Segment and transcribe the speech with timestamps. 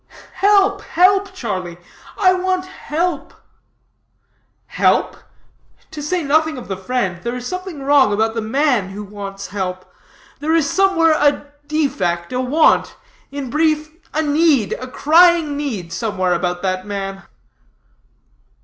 [0.33, 1.77] "Help, help, Charlie,
[2.17, 3.35] I want help!"
[4.65, 5.15] "Help?
[5.91, 9.49] to say nothing of the friend, there is something wrong about the man who wants
[9.49, 9.85] help.
[10.39, 12.95] There is somewhere a defect, a want,
[13.31, 17.21] in brief, a need, a crying need, somewhere about that man."